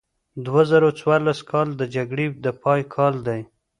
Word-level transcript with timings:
دوه 0.45 0.61
زره 0.71 0.89
څوارلس 0.99 1.39
کال 1.51 1.67
د 1.75 1.81
جګړې 1.95 2.25
د 2.43 2.45
پای 2.61 2.81
کال 2.95 3.13
دی. 3.27 3.41